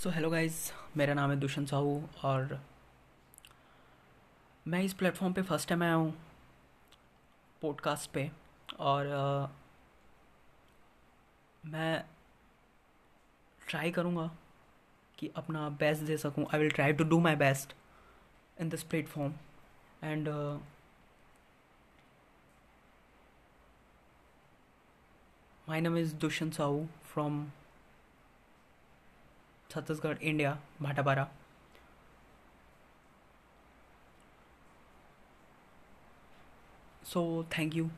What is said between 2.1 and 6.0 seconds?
और मैं इस प्लेटफॉर्म पे फ़र्स्ट टाइम आया